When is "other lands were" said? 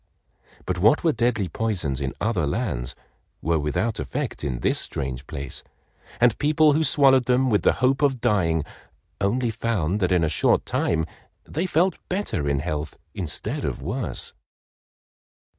2.19-3.59